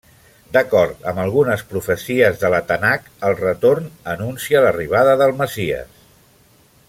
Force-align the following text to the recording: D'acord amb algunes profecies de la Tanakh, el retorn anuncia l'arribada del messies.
D'acord 0.55 1.03
amb 1.11 1.21
algunes 1.23 1.63
profecies 1.73 2.39
de 2.43 2.51
la 2.55 2.63
Tanakh, 2.71 3.05
el 3.29 3.37
retorn 3.43 3.93
anuncia 4.17 4.65
l'arribada 4.67 5.15
del 5.25 5.37
messies. 5.43 6.05